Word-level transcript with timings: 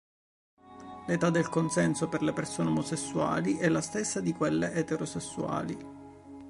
L'età 1.05 1.29
del 1.29 1.47
consenso 1.47 2.09
per 2.09 2.23
le 2.23 2.33
persone 2.33 2.69
omosessuali 2.69 3.57
è 3.57 3.69
la 3.69 3.81
stessa 3.81 4.19
di 4.19 4.33
quelle 4.33 4.73
eterosessuali. 4.73 5.77